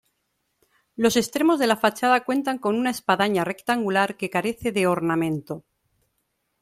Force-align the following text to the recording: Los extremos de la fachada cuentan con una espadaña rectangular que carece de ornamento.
Los 0.95 1.15
extremos 1.15 1.59
de 1.59 1.67
la 1.67 1.77
fachada 1.77 2.23
cuentan 2.25 2.57
con 2.57 2.75
una 2.75 2.89
espadaña 2.89 3.43
rectangular 3.43 4.17
que 4.17 4.31
carece 4.31 4.71
de 4.71 4.87
ornamento. 4.87 5.63